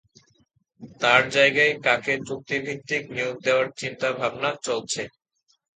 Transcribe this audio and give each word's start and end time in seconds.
তাঁর 1.01 1.21
জায়গায় 1.35 1.73
কাকে 1.85 2.13
চুক্তিভিত্তিক 2.27 3.03
নিয়োগ 3.15 3.35
দেওয়ার 3.45 3.67
চিন্তাভাবনা 3.79 4.49
চলছে? 4.65 5.01